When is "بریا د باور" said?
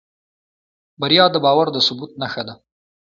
0.99-1.67